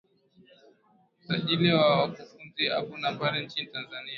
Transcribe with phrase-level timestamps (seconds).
[1.19, 4.09] msajili na wakufunzi hapa na pale nchini tanzania